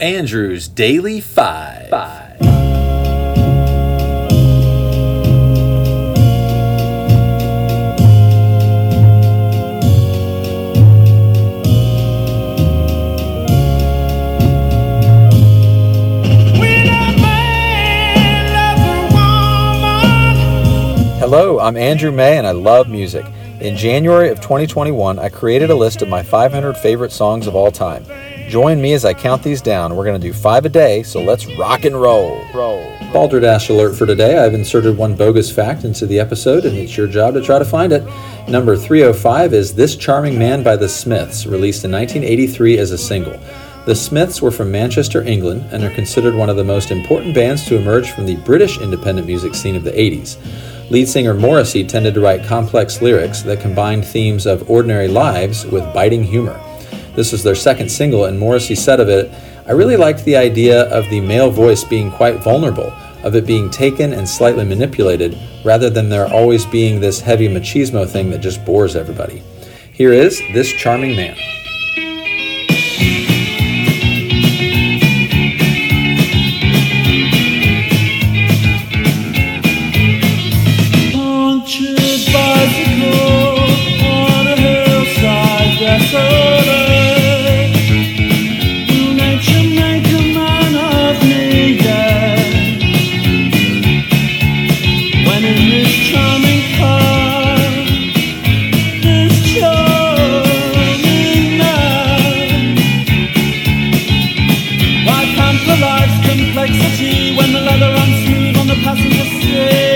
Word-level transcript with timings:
Andrew's 0.00 0.68
Daily 0.68 1.20
Five. 1.20 1.88
Five. 1.88 2.36
Hello, 21.18 21.58
I'm 21.58 21.76
Andrew 21.76 22.12
May 22.12 22.38
and 22.38 22.46
I 22.46 22.52
love 22.52 22.88
music. 22.88 23.26
In 23.60 23.76
January 23.76 24.28
of 24.28 24.40
2021, 24.40 25.18
I 25.18 25.28
created 25.28 25.70
a 25.70 25.74
list 25.74 26.02
of 26.02 26.08
my 26.08 26.22
500 26.22 26.76
favorite 26.76 27.10
songs 27.10 27.48
of 27.48 27.56
all 27.56 27.72
time. 27.72 28.04
Join 28.48 28.80
me 28.80 28.94
as 28.94 29.04
I 29.04 29.12
count 29.12 29.42
these 29.42 29.60
down. 29.60 29.94
We're 29.94 30.06
going 30.06 30.18
to 30.18 30.26
do 30.26 30.32
five 30.32 30.64
a 30.64 30.70
day, 30.70 31.02
so 31.02 31.22
let's 31.22 31.44
rock 31.58 31.84
and 31.84 32.00
roll. 32.00 32.42
Roll. 32.54 32.82
Balderdash 33.12 33.68
alert 33.68 33.94
for 33.94 34.06
today. 34.06 34.38
I've 34.38 34.54
inserted 34.54 34.96
one 34.96 35.14
bogus 35.14 35.52
fact 35.52 35.84
into 35.84 36.06
the 36.06 36.18
episode, 36.18 36.64
and 36.64 36.74
it's 36.78 36.96
your 36.96 37.08
job 37.08 37.34
to 37.34 37.42
try 37.42 37.58
to 37.58 37.64
find 37.66 37.92
it. 37.92 38.08
Number 38.48 38.74
305 38.74 39.52
is 39.52 39.74
This 39.74 39.96
Charming 39.96 40.38
Man 40.38 40.62
by 40.62 40.76
the 40.76 40.88
Smiths, 40.88 41.44
released 41.44 41.84
in 41.84 41.92
1983 41.92 42.78
as 42.78 42.90
a 42.90 42.96
single. 42.96 43.38
The 43.84 43.94
Smiths 43.94 44.40
were 44.40 44.50
from 44.50 44.72
Manchester, 44.72 45.22
England, 45.22 45.68
and 45.70 45.84
are 45.84 45.90
considered 45.90 46.34
one 46.34 46.48
of 46.48 46.56
the 46.56 46.64
most 46.64 46.90
important 46.90 47.34
bands 47.34 47.66
to 47.66 47.76
emerge 47.76 48.12
from 48.12 48.24
the 48.24 48.36
British 48.36 48.80
independent 48.80 49.26
music 49.26 49.54
scene 49.54 49.76
of 49.76 49.84
the 49.84 49.92
80s. 49.92 50.38
Lead 50.90 51.06
singer 51.06 51.34
Morrissey 51.34 51.84
tended 51.84 52.14
to 52.14 52.22
write 52.22 52.46
complex 52.46 53.02
lyrics 53.02 53.42
that 53.42 53.60
combined 53.60 54.06
themes 54.06 54.46
of 54.46 54.70
ordinary 54.70 55.08
lives 55.08 55.66
with 55.66 55.84
biting 55.92 56.24
humor. 56.24 56.58
This 57.18 57.32
was 57.32 57.42
their 57.42 57.56
second 57.56 57.90
single, 57.90 58.26
and 58.26 58.38
Morrissey 58.38 58.76
said 58.76 59.00
of 59.00 59.08
it, 59.08 59.28
I 59.66 59.72
really 59.72 59.96
liked 59.96 60.24
the 60.24 60.36
idea 60.36 60.82
of 60.82 61.10
the 61.10 61.20
male 61.20 61.50
voice 61.50 61.82
being 61.82 62.12
quite 62.12 62.44
vulnerable, 62.44 62.92
of 63.24 63.34
it 63.34 63.44
being 63.44 63.70
taken 63.70 64.12
and 64.12 64.28
slightly 64.28 64.64
manipulated, 64.64 65.36
rather 65.64 65.90
than 65.90 66.10
there 66.10 66.32
always 66.32 66.64
being 66.64 67.00
this 67.00 67.20
heavy 67.20 67.48
machismo 67.48 68.08
thing 68.08 68.30
that 68.30 68.38
just 68.38 68.64
bores 68.64 68.94
everybody. 68.94 69.42
Here 69.92 70.12
is 70.12 70.40
This 70.52 70.72
Charming 70.72 71.16
Man. 71.16 71.36
yeah. 109.58 109.87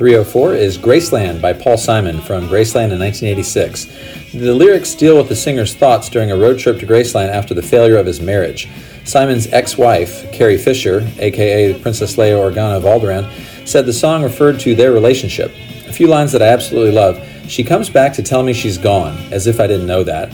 304 0.00 0.54
is 0.54 0.78
Graceland 0.78 1.42
by 1.42 1.52
Paul 1.52 1.76
Simon 1.76 2.22
from 2.22 2.48
Graceland 2.48 2.90
in 2.90 2.98
1986. 2.98 3.84
The 4.32 4.54
lyrics 4.54 4.94
deal 4.94 5.18
with 5.18 5.28
the 5.28 5.36
singer's 5.36 5.74
thoughts 5.74 6.08
during 6.08 6.30
a 6.30 6.36
road 6.38 6.58
trip 6.58 6.78
to 6.78 6.86
Graceland 6.86 7.28
after 7.28 7.52
the 7.52 7.60
failure 7.60 7.98
of 7.98 8.06
his 8.06 8.18
marriage. 8.18 8.66
Simon's 9.04 9.48
ex 9.48 9.76
wife, 9.76 10.32
Carrie 10.32 10.56
Fisher, 10.56 11.06
aka 11.18 11.78
Princess 11.82 12.16
Leia 12.16 12.38
Organa 12.38 12.78
of 12.78 12.84
Alderaan, 12.84 13.30
said 13.68 13.84
the 13.84 13.92
song 13.92 14.22
referred 14.22 14.58
to 14.60 14.74
their 14.74 14.92
relationship. 14.92 15.52
A 15.86 15.92
few 15.92 16.06
lines 16.06 16.32
that 16.32 16.40
I 16.40 16.46
absolutely 16.46 16.92
love 16.92 17.22
She 17.46 17.62
comes 17.62 17.90
back 17.90 18.14
to 18.14 18.22
tell 18.22 18.42
me 18.42 18.54
she's 18.54 18.78
gone, 18.78 19.18
as 19.30 19.46
if 19.46 19.60
I 19.60 19.66
didn't 19.66 19.86
know 19.86 20.02
that. 20.04 20.32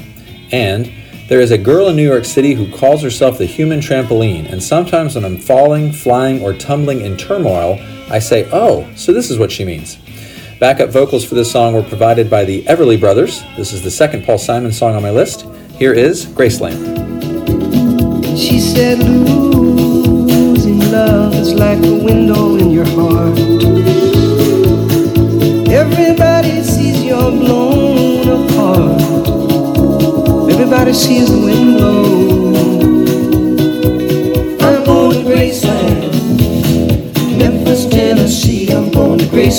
And, 0.53 0.93
there 1.29 1.41
is 1.41 1.51
a 1.51 1.59
girl 1.59 1.89
in 1.89 1.97
New 1.97 2.07
York 2.07 2.25
City 2.25 2.55
who 2.55 2.71
calls 2.71 3.03
herself 3.03 3.37
the 3.37 3.47
human 3.47 3.81
trampoline, 3.81 4.49
and 4.53 4.63
sometimes 4.63 5.17
when 5.17 5.25
I'm 5.25 5.39
falling, 5.39 5.91
flying, 5.91 6.41
or 6.41 6.53
tumbling 6.53 7.01
in 7.01 7.17
turmoil, 7.17 7.81
I 8.09 8.19
say, 8.21 8.49
oh, 8.53 8.89
so 8.95 9.13
this 9.13 9.31
is 9.31 9.39
what 9.39 9.51
she 9.51 9.65
means. 9.65 9.99
Backup 10.61 10.91
vocals 10.91 11.25
for 11.25 11.35
this 11.35 11.51
song 11.51 11.75
were 11.75 11.83
provided 11.83 12.31
by 12.31 12.45
the 12.45 12.63
Everly 12.65 12.99
Brothers. 12.99 13.43
This 13.57 13.73
is 13.73 13.83
the 13.83 13.91
second 13.91 14.25
Paul 14.25 14.39
Simon 14.39 14.73
song 14.73 14.95
on 14.95 15.03
my 15.03 15.11
list. 15.11 15.45
Here 15.77 15.93
is 15.93 16.25
Graceland. 16.27 16.97
She 18.39 18.61
said, 18.61 18.99
losing 19.01 20.79
love 20.91 21.35
is 21.35 21.53
like 21.53 21.79
a 21.79 21.95
window 21.95 22.57
in 22.57 22.71
your 22.71 22.87
heart. 22.87 23.39
Everybody 25.69 26.63
sees 26.63 27.03
you're 27.05 27.31
blown 27.31 28.47
apart. 28.47 29.01
Everybody 30.51 30.93
sees 30.93 31.26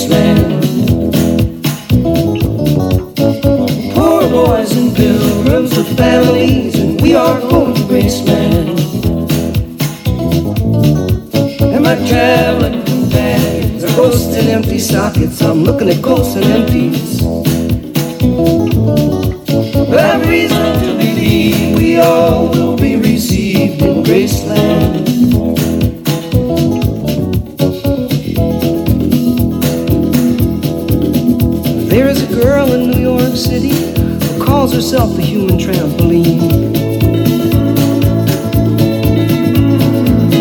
going. 0.09 0.61
Poor 3.93 4.29
boys 4.29 4.75
and 4.75 4.95
pilgrims 4.95 5.75
with 5.77 5.97
families, 5.97 6.79
and 6.79 7.01
we 7.01 7.15
are 7.15 7.39
going 7.41 7.73
to 7.75 7.81
Graceland. 7.81 8.77
Am 11.75 11.85
I 11.85 11.95
traveling 12.07 13.09
bags? 13.09 13.83
Are 13.83 13.95
ghosts 13.95 14.35
and 14.35 14.47
empty 14.49 14.79
sockets? 14.79 15.41
I'm 15.41 15.63
looking 15.63 15.89
at 15.89 16.01
ghosts 16.01 16.35
and 16.35 16.45
empties. 16.45 17.23
I've 19.89 20.27
reason 20.27 20.79
to 20.81 20.97
believe 20.97 21.77
we 21.77 21.99
all 21.99 22.49
will 22.49 22.66
herself 34.77 35.15
the 35.15 35.23
human 35.23 35.57
trampoline. 35.57 36.77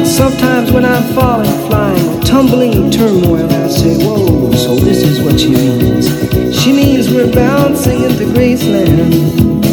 Sometimes 0.05 0.71
when 0.71 0.85
I'm 0.85 1.03
falling, 1.15 1.51
flying, 1.71 2.21
tumbling 2.21 2.75
in 2.75 2.91
turmoil, 2.91 3.51
I 3.51 3.69
say, 3.69 3.97
Whoa, 4.05 4.53
so 4.53 4.75
this 4.77 5.03
is 5.03 5.23
what 5.23 5.41
she 5.41 5.53
means. 5.53 6.09
She 6.63 6.71
means 6.71 7.09
we're 7.09 7.33
bouncing 7.33 8.03
into 8.03 8.25
Graceland. 8.35 9.65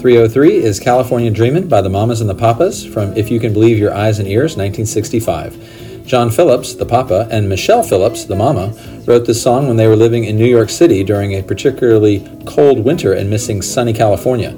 303 0.00 0.56
is 0.56 0.80
California 0.80 1.30
Dreamin' 1.30 1.68
by 1.68 1.82
the 1.82 1.90
Mamas 1.90 2.22
and 2.22 2.30
the 2.30 2.34
Papas 2.34 2.82
from 2.82 3.14
If 3.14 3.30
You 3.30 3.38
Can 3.38 3.52
Believe 3.52 3.78
Your 3.78 3.94
Eyes 3.94 4.20
and 4.20 4.26
Ears, 4.26 4.56
1965. 4.56 5.71
John 6.04 6.30
Phillips, 6.30 6.74
the 6.74 6.84
Papa, 6.84 7.28
and 7.30 7.48
Michelle 7.48 7.82
Phillips, 7.82 8.24
the 8.24 8.34
Mama, 8.34 8.74
wrote 9.06 9.26
this 9.26 9.42
song 9.42 9.68
when 9.68 9.76
they 9.76 9.86
were 9.86 9.96
living 9.96 10.24
in 10.24 10.36
New 10.36 10.46
York 10.46 10.68
City 10.68 11.04
during 11.04 11.32
a 11.32 11.42
particularly 11.42 12.28
cold 12.44 12.84
winter 12.84 13.12
and 13.12 13.30
missing 13.30 13.62
sunny 13.62 13.92
California. 13.92 14.54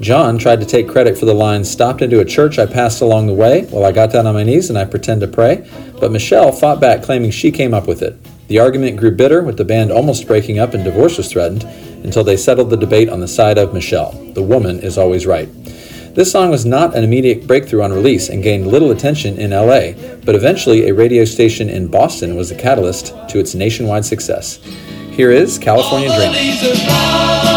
John 0.00 0.38
tried 0.38 0.60
to 0.60 0.66
take 0.66 0.88
credit 0.88 1.16
for 1.18 1.26
the 1.26 1.34
line, 1.34 1.64
stopped 1.64 2.02
into 2.02 2.20
a 2.20 2.24
church 2.24 2.58
I 2.58 2.66
passed 2.66 3.02
along 3.02 3.26
the 3.26 3.34
way 3.34 3.64
while 3.66 3.84
I 3.84 3.92
got 3.92 4.10
down 4.10 4.26
on 4.26 4.34
my 4.34 4.42
knees 4.42 4.70
and 4.70 4.78
I 4.78 4.84
pretend 4.84 5.20
to 5.20 5.28
pray, 5.28 5.68
but 6.00 6.10
Michelle 6.10 6.52
fought 6.52 6.80
back, 6.80 7.02
claiming 7.02 7.30
she 7.30 7.50
came 7.50 7.74
up 7.74 7.86
with 7.86 8.02
it. 8.02 8.16
The 8.48 8.58
argument 8.58 8.96
grew 8.96 9.12
bitter, 9.12 9.42
with 9.42 9.58
the 9.58 9.64
band 9.64 9.92
almost 9.92 10.26
breaking 10.26 10.58
up 10.58 10.74
and 10.74 10.82
divorce 10.82 11.18
was 11.18 11.30
threatened, 11.30 11.64
until 12.02 12.24
they 12.24 12.36
settled 12.36 12.70
the 12.70 12.76
debate 12.76 13.08
on 13.08 13.20
the 13.20 13.28
side 13.28 13.58
of 13.58 13.72
Michelle. 13.72 14.12
The 14.32 14.42
woman 14.42 14.80
is 14.80 14.98
always 14.98 15.26
right. 15.26 15.48
This 16.12 16.32
song 16.32 16.50
was 16.50 16.66
not 16.66 16.96
an 16.96 17.04
immediate 17.04 17.46
breakthrough 17.46 17.82
on 17.82 17.92
release 17.92 18.30
and 18.30 18.42
gained 18.42 18.66
little 18.66 18.90
attention 18.90 19.38
in 19.38 19.50
LA, 19.50 19.92
but 20.24 20.34
eventually 20.34 20.88
a 20.88 20.94
radio 20.94 21.24
station 21.24 21.68
in 21.68 21.86
Boston 21.86 22.34
was 22.34 22.48
the 22.48 22.56
catalyst 22.56 23.14
to 23.28 23.38
its 23.38 23.54
nationwide 23.54 24.04
success. 24.04 24.58
Here 25.12 25.30
is 25.30 25.56
California 25.56 26.08
Dreaming. 26.08 27.49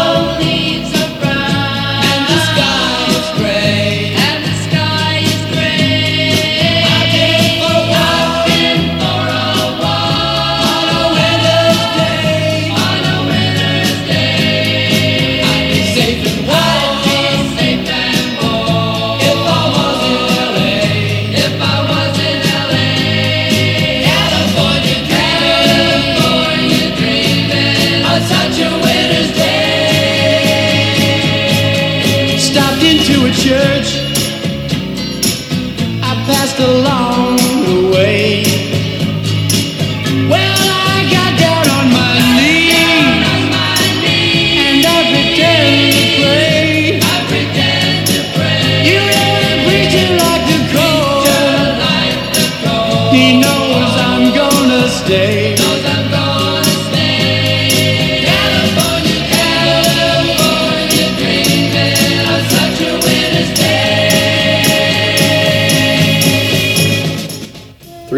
passed 36.26 36.58
along 36.58 37.36
the 37.66 37.90
way. 37.92 38.53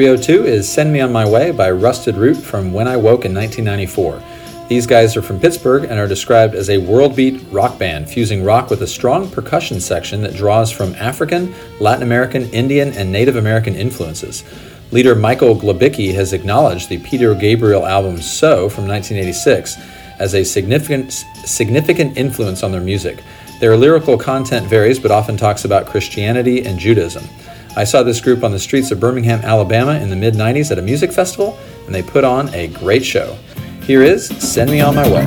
302 0.06 0.44
is 0.44 0.72
Send 0.72 0.92
Me 0.92 1.00
On 1.00 1.10
My 1.10 1.28
Way 1.28 1.50
by 1.50 1.68
Rusted 1.68 2.14
Root 2.14 2.36
from 2.36 2.72
When 2.72 2.86
I 2.86 2.96
Woke 2.96 3.24
in 3.24 3.34
1994. 3.34 4.22
These 4.68 4.86
guys 4.86 5.16
are 5.16 5.22
from 5.22 5.40
Pittsburgh 5.40 5.82
and 5.82 5.98
are 5.98 6.06
described 6.06 6.54
as 6.54 6.70
a 6.70 6.78
world 6.78 7.16
beat 7.16 7.42
rock 7.50 7.76
band, 7.76 8.08
fusing 8.08 8.44
rock 8.44 8.70
with 8.70 8.82
a 8.82 8.86
strong 8.86 9.28
percussion 9.28 9.80
section 9.80 10.22
that 10.22 10.36
draws 10.36 10.70
from 10.70 10.94
African, 10.94 11.52
Latin 11.80 12.04
American, 12.04 12.48
Indian, 12.50 12.92
and 12.92 13.10
Native 13.10 13.34
American 13.34 13.74
influences. 13.74 14.44
Leader 14.92 15.16
Michael 15.16 15.56
Glabicki 15.56 16.14
has 16.14 16.32
acknowledged 16.32 16.88
the 16.88 16.98
Peter 16.98 17.34
Gabriel 17.34 17.84
album 17.84 18.18
So 18.18 18.68
from 18.68 18.86
1986 18.86 19.76
as 20.20 20.36
a 20.36 20.44
significant, 20.44 21.10
significant 21.44 22.16
influence 22.16 22.62
on 22.62 22.70
their 22.70 22.80
music. 22.80 23.24
Their 23.58 23.76
lyrical 23.76 24.16
content 24.16 24.68
varies, 24.68 25.00
but 25.00 25.10
often 25.10 25.36
talks 25.36 25.64
about 25.64 25.86
Christianity 25.86 26.64
and 26.64 26.78
Judaism. 26.78 27.24
I 27.78 27.84
saw 27.84 28.02
this 28.02 28.22
group 28.22 28.42
on 28.42 28.52
the 28.52 28.58
streets 28.58 28.90
of 28.90 28.98
Birmingham, 28.98 29.42
Alabama 29.42 30.00
in 30.00 30.08
the 30.08 30.16
mid 30.16 30.32
90s 30.32 30.70
at 30.70 30.78
a 30.78 30.82
music 30.82 31.12
festival, 31.12 31.58
and 31.84 31.94
they 31.94 32.02
put 32.02 32.24
on 32.24 32.48
a 32.54 32.68
great 32.68 33.04
show. 33.04 33.36
Here 33.82 34.02
is 34.02 34.28
Send 34.38 34.70
Me 34.70 34.80
On 34.80 34.94
My 34.94 35.06
Way. 35.06 35.26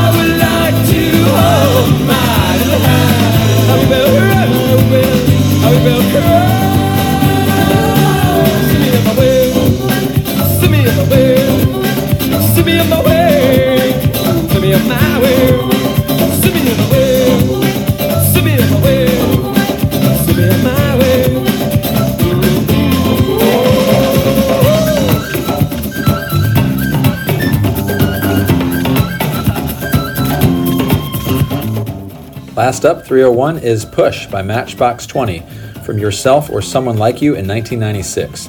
Last 32.71 32.85
up, 32.85 33.05
301 33.05 33.57
is 33.57 33.83
Push 33.83 34.27
by 34.27 34.41
Matchbox 34.41 35.05
20 35.05 35.41
from 35.83 35.97
Yourself 35.97 36.49
or 36.49 36.61
Someone 36.61 36.95
Like 36.95 37.21
You 37.21 37.35
in 37.35 37.45
1996. 37.45 38.47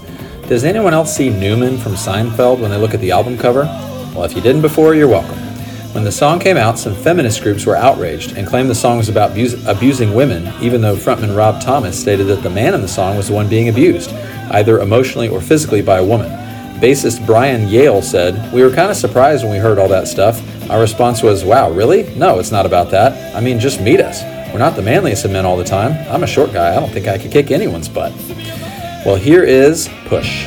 Does 0.48 0.62
anyone 0.62 0.94
else 0.94 1.16
see 1.16 1.28
Newman 1.28 1.76
from 1.76 1.94
Seinfeld 1.94 2.60
when 2.60 2.70
they 2.70 2.76
look 2.76 2.94
at 2.94 3.00
the 3.00 3.10
album 3.10 3.36
cover? 3.36 3.62
Well, 4.14 4.22
if 4.22 4.36
you 4.36 4.40
didn't 4.40 4.62
before, 4.62 4.94
you're 4.94 5.08
welcome. 5.08 5.36
When 5.92 6.04
the 6.04 6.12
song 6.12 6.38
came 6.38 6.56
out, 6.56 6.78
some 6.78 6.94
feminist 6.94 7.42
groups 7.42 7.66
were 7.66 7.74
outraged 7.74 8.36
and 8.38 8.46
claimed 8.46 8.70
the 8.70 8.76
song 8.76 8.96
was 8.96 9.08
about 9.08 9.32
abuse- 9.32 9.66
abusing 9.66 10.14
women, 10.14 10.52
even 10.62 10.82
though 10.82 10.94
frontman 10.94 11.36
Rob 11.36 11.60
Thomas 11.60 12.00
stated 12.00 12.28
that 12.28 12.44
the 12.44 12.48
man 12.48 12.74
in 12.74 12.80
the 12.80 12.86
song 12.86 13.16
was 13.16 13.26
the 13.26 13.34
one 13.34 13.48
being 13.48 13.70
abused, 13.70 14.12
either 14.52 14.78
emotionally 14.78 15.26
or 15.26 15.40
physically 15.40 15.82
by 15.82 15.98
a 15.98 16.04
woman. 16.04 16.30
Bassist 16.80 17.26
Brian 17.26 17.66
Yale 17.66 18.02
said, 18.02 18.52
We 18.52 18.62
were 18.62 18.70
kind 18.70 18.92
of 18.92 18.96
surprised 18.96 19.42
when 19.42 19.52
we 19.52 19.58
heard 19.58 19.80
all 19.80 19.88
that 19.88 20.06
stuff. 20.06 20.40
Our 20.72 20.80
response 20.80 21.22
was, 21.22 21.44
Wow, 21.44 21.70
really? 21.70 22.04
No, 22.16 22.38
it's 22.38 22.50
not 22.50 22.64
about 22.64 22.90
that. 22.92 23.36
I 23.36 23.40
mean, 23.40 23.60
just 23.60 23.78
meet 23.82 24.00
us. 24.00 24.22
We're 24.54 24.58
not 24.58 24.74
the 24.74 24.80
manliest 24.80 25.26
of 25.26 25.30
men 25.30 25.44
all 25.44 25.58
the 25.58 25.64
time. 25.64 25.92
I'm 26.08 26.22
a 26.22 26.26
short 26.26 26.50
guy. 26.50 26.74
I 26.74 26.80
don't 26.80 26.90
think 26.90 27.06
I 27.06 27.18
could 27.18 27.30
kick 27.30 27.50
anyone's 27.50 27.90
butt. 27.90 28.10
Well, 29.04 29.16
here 29.16 29.44
is 29.44 29.90
Push. 30.06 30.46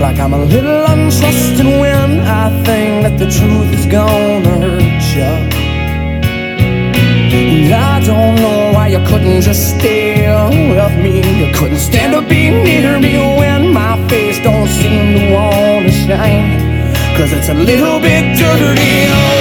Like 0.00 0.18
I'm 0.18 0.32
a 0.32 0.44
little 0.46 0.86
untrusting 0.86 1.78
when 1.78 2.20
I 2.20 2.48
think 2.64 3.04
that 3.04 3.18
the 3.18 3.30
truth 3.30 3.70
is 3.78 3.84
gonna 3.84 4.48
hurt 4.48 5.02
you. 5.14 5.62
And 7.34 7.72
I 7.72 8.00
don't 8.00 8.36
know 8.36 8.72
why 8.72 8.88
you 8.88 8.98
couldn't 9.06 9.42
just 9.42 9.78
stay 9.78 10.26
with 10.70 10.96
me. 11.04 11.46
You 11.46 11.52
couldn't 11.54 11.78
stand 11.78 12.01
Cause 17.16 17.32
it's 17.32 17.48
a 17.50 17.54
little 17.54 18.00
bit 18.00 18.36
dirty. 18.38 19.31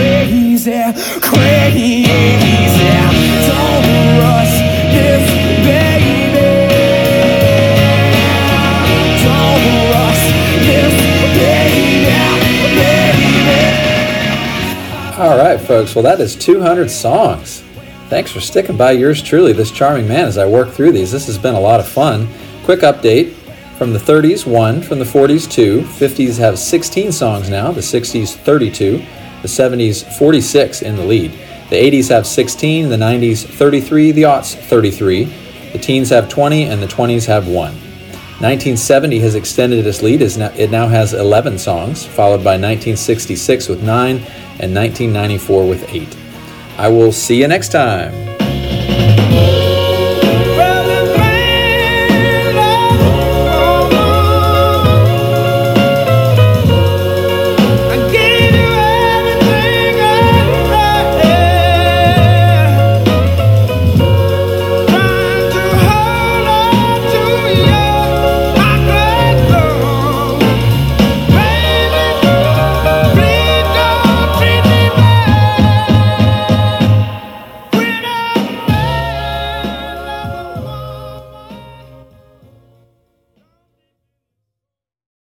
crazy, 0.00 0.80
crazy. 1.20 2.04
Don't 3.46 3.86
rush 4.18 4.56
this, 4.94 5.24
baby. 5.64 6.40
Don't 9.22 9.64
rush 9.92 10.24
this, 10.66 10.94
baby, 11.36 11.84
baby. 12.76 13.68
All 15.18 15.36
right, 15.36 15.60
folks. 15.60 15.94
Well, 15.94 16.04
that 16.04 16.20
is 16.20 16.34
200 16.36 16.90
songs. 16.90 17.62
Thanks 18.08 18.32
for 18.32 18.40
sticking 18.40 18.76
by 18.76 18.92
yours 18.92 19.22
truly, 19.22 19.52
this 19.52 19.70
charming 19.70 20.08
man, 20.08 20.24
as 20.24 20.38
I 20.38 20.46
work 20.46 20.70
through 20.70 20.92
these. 20.92 21.12
This 21.12 21.26
has 21.26 21.38
been 21.38 21.54
a 21.54 21.60
lot 21.60 21.78
of 21.78 21.86
fun. 21.86 22.26
Quick 22.64 22.80
update 22.80 23.34
from 23.76 23.92
the 23.92 23.98
30s, 23.98 24.46
one, 24.46 24.82
from 24.82 24.98
the 24.98 25.04
40s, 25.04 25.50
two, 25.50 25.82
50s 25.82 26.38
have 26.38 26.58
16 26.58 27.12
songs 27.12 27.48
now, 27.48 27.70
the 27.70 27.80
60s, 27.80 28.34
32. 28.34 29.02
The 29.42 29.48
70s, 29.48 30.04
46 30.18 30.82
in 30.82 30.96
the 30.96 31.04
lead. 31.04 31.32
The 31.70 31.76
80s 31.76 32.08
have 32.10 32.26
16. 32.26 32.88
The 32.88 32.96
90s, 32.96 33.46
33. 33.46 34.12
The 34.12 34.22
aughts, 34.22 34.54
33. 34.54 35.24
The 35.72 35.78
teens 35.78 36.10
have 36.10 36.28
20, 36.28 36.64
and 36.64 36.82
the 36.82 36.86
20s 36.86 37.26
have 37.26 37.46
1. 37.46 37.54
1970 37.54 39.18
has 39.20 39.34
extended 39.34 39.86
its 39.86 40.02
lead. 40.02 40.22
It 40.22 40.70
now 40.70 40.88
has 40.88 41.12
11 41.12 41.58
songs, 41.58 42.06
followed 42.06 42.38
by 42.38 42.56
1966 42.56 43.68
with 43.68 43.82
9 43.82 44.16
and 44.60 44.74
1994 44.74 45.68
with 45.68 45.94
8. 45.94 46.16
I 46.78 46.88
will 46.88 47.12
see 47.12 47.40
you 47.40 47.48
next 47.48 47.68
time. 47.68 48.14